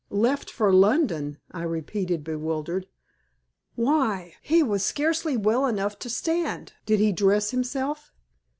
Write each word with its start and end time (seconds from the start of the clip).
"Left 0.09 0.49
for 0.49 0.73
London!" 0.73 1.37
I 1.51 1.61
repeated, 1.61 2.23
bewildered. 2.23 2.87
"Why, 3.75 4.33
he 4.41 4.63
was 4.63 4.83
scarcely 4.83 5.37
well 5.37 5.67
enough 5.67 5.99
to 5.99 6.09
stand. 6.09 6.73
Did 6.87 6.99
he 6.99 7.11
dress 7.11 7.51
himself?" 7.51 8.11